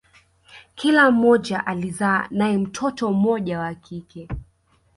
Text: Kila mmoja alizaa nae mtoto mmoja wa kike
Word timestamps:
Kila 0.75 1.11
mmoja 1.11 1.65
alizaa 1.67 2.27
nae 2.31 2.57
mtoto 2.57 3.11
mmoja 3.13 3.59
wa 3.59 3.73
kike 3.75 4.27